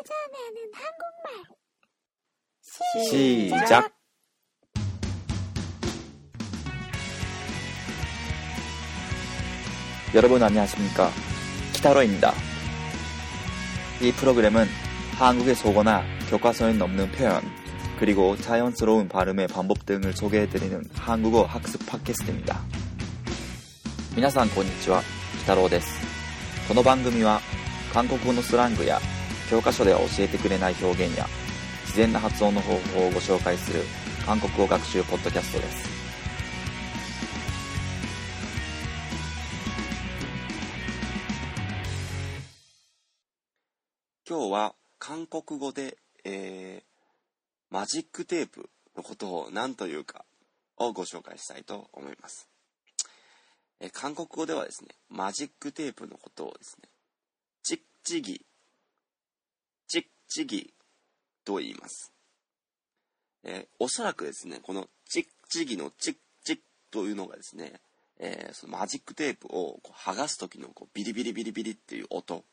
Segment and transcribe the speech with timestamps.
[0.00, 1.44] 찾아내는 한국말
[3.10, 3.92] 시작
[10.14, 11.10] 여러분 안녕하십니까
[11.74, 12.32] 키타로입니다
[14.00, 14.66] 이 프로그램은
[15.18, 17.42] 한국의 속어나 교과서에 없는 표현
[17.98, 22.64] 그리고 자연스러운 발음의 방법 등을 소개해드리는 한국어 학습 팟캐스트입니다
[24.14, 25.02] 皆さんこんにちは、
[25.44, 26.00] 北郎です。
[26.66, 27.38] この番組は
[27.92, 28.98] 韓国語のスラングや
[29.51, 31.27] 教科書では教えてくれない表現や
[31.81, 33.81] 自然な発音の方法をご紹介する
[34.25, 35.89] 韓国語学習ポッドキャストです。
[44.25, 46.83] 今日は韓国語で、えー、
[47.69, 50.23] マジックテープのことを何というか
[50.77, 52.47] をご紹介したいと思います。
[53.81, 56.87] えー韓国語ではですね、マジックテープのことをですね、
[57.63, 58.45] チッチギ、
[60.31, 60.73] チギ
[61.43, 62.13] と言います。
[63.43, 66.15] えーおそらくですね、このチッチギのチッ
[66.45, 67.81] チッというのがですね、
[68.17, 72.45] えーそのマジックテープをこう剥がす時のこうビリビリビリビリっていう音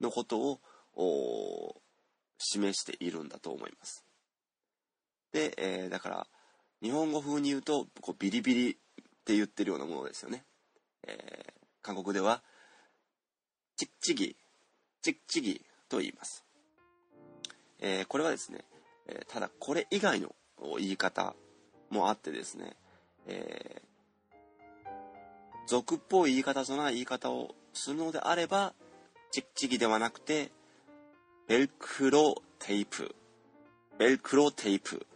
[0.00, 0.58] のこと
[0.96, 1.76] を
[2.38, 4.04] 示しているんだと思います。
[5.32, 6.26] で、えーだから
[6.82, 8.74] 日本語風に言うとこうビリビリっ
[9.24, 10.44] て言ってるようなものですよね。
[11.06, 12.42] えー韓国では
[13.76, 14.36] チッチギ、
[15.00, 16.44] チッチギと言います。
[17.80, 18.64] えーこれはですね、
[19.08, 20.34] えただこれ以外の
[20.78, 21.34] 言い方
[21.90, 22.76] もあってですね、
[23.26, 23.90] えー
[25.70, 28.74] 俗っぽい言い方じゃない言い方をするのであれば、
[29.30, 30.50] チッチギではなくて、
[31.46, 33.14] ベルクロテープ、
[33.96, 35.06] ベルクロテープ、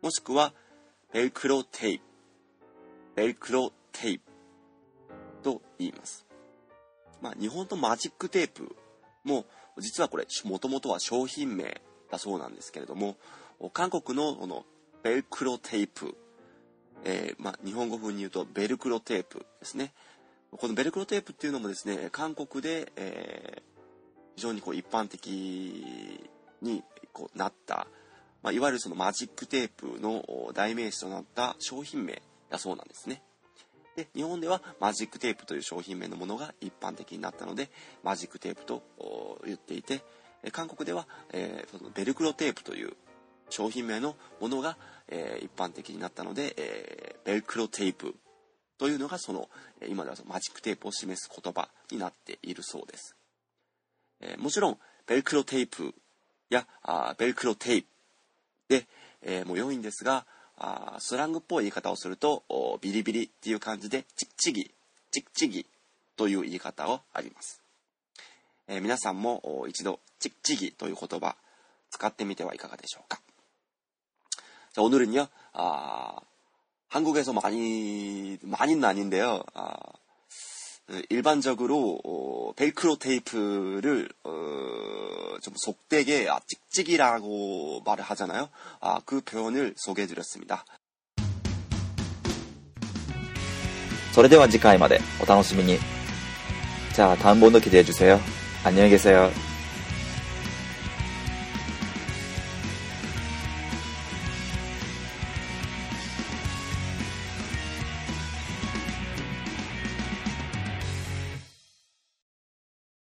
[0.00, 0.54] もしくは、
[1.12, 2.04] ベルクロテープ、
[3.14, 4.22] ベルクロテープ
[5.42, 6.24] と言います。
[7.20, 8.74] まあ、日本のマジックテープ
[9.24, 9.46] も、
[9.78, 11.80] 実はこれ、もともとは商品名
[12.10, 13.16] だそうなんですけれども、
[13.72, 14.64] 韓国のこの
[15.02, 16.16] ベルクロテープ、
[17.04, 19.92] えーまあ、日本語風に言うとベルクロテープですね。
[20.50, 23.74] このベルクロテープっていうのもですね、韓国で、えー
[24.36, 25.28] 非常にこう一般的
[26.60, 27.86] にこうなった、
[28.42, 30.24] まあ、いわゆるそのマジックテープの
[30.54, 32.20] 代名詞となった商品名
[32.50, 33.22] だそうなんですね。
[33.96, 37.70] で日本ではマジックテープという商品名のものが一般的になったので
[38.02, 38.82] マジックテープと
[39.46, 40.02] 言っていて
[40.52, 42.92] 韓国では、えーそのベルクロテープという
[43.48, 44.76] 商品名のものが、
[45.08, 48.14] えー一般的になったので、えーベルクロテープ
[48.76, 49.48] というのがその
[49.88, 53.16] 今ではそのマジックテープを示す言葉になっているそうです。
[54.20, 55.94] えーもちろんベルクロテープ
[56.50, 57.88] やあベルクロテープ
[58.68, 58.86] で、
[59.22, 60.26] えーも良いんですが
[60.57, 64.71] あースラングっぽい言い方をするとおビリビリっていう感じでチッチギ
[65.11, 65.65] チッチギ
[66.17, 67.61] という言い方をあります、
[68.67, 71.35] えー皆さんもお一度チッチギという言葉
[71.89, 73.19] 使ってみてはいかがでしょうか
[74.73, 76.19] 자 오늘은요 아,
[76.89, 79.77] 한국에서 많이 많이는 아닌데요 아,
[80.89, 88.49] 어, 일반적으로 어, 벨크로 테이프를 어, 좀 속되게 아, 찍찍이라고 말을 하잖아요.
[88.79, 90.65] 아, 그 표현을 소개해드렸습니다.
[94.13, 95.77] それでは次回までお楽しみに。
[96.93, 99.31] じゃあ、単本の記で주세요。안녕히 계세요。